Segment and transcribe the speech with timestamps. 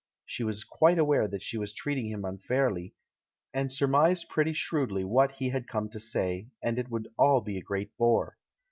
[0.25, 2.95] She was quite aware that she was treating him unfairly,
[3.53, 7.59] and surmised pretty shrewdly what he had come to say, and it would all be
[7.59, 8.35] a great bore.